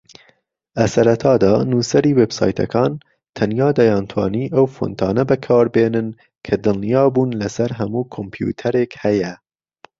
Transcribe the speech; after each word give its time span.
ەسەرەتادا 0.83 1.51
نووسەری 1.71 2.15
وێبسایتەکان 2.19 2.91
تەنیا 3.37 3.69
دەیانتوانی 3.79 4.51
ئەو 4.55 4.65
فۆنتانە 4.75 5.23
بەکاربێنن 5.31 6.07
کە 6.45 6.53
دڵنیابوون 6.63 7.29
لەسەر 7.41 7.69
هەموو 7.79 8.09
کۆمپیوتەرێک 8.13 8.91
هەیە 9.03 9.33